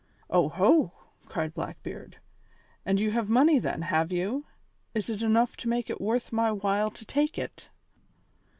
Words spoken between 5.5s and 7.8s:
to make it worth my while to take it?"